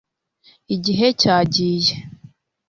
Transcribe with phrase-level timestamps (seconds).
[0.75, 1.93] igihe cyagiye